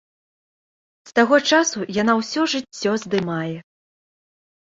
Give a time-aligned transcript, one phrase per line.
[1.09, 3.55] З таго часу яна ўсё жыццё здымае.